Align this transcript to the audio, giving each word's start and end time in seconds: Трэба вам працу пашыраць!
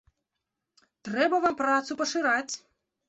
Трэба 1.07 1.41
вам 1.43 1.55
працу 1.63 1.91
пашыраць! 2.01 2.53